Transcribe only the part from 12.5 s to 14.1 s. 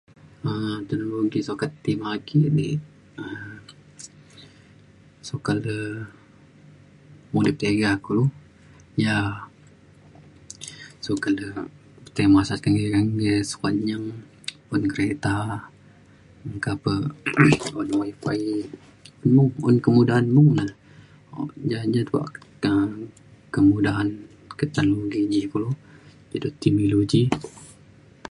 kengke kengke sukat nyeng